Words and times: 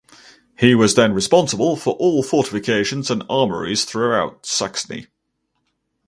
He 0.57 0.73
was 0.73 0.95
then 0.95 1.13
responsible 1.13 1.75
for 1.75 1.93
all 1.93 2.23
fortifications 2.23 3.11
and 3.11 3.23
armories 3.29 3.85
throughout 3.85 4.47
Saxony. 4.47 5.05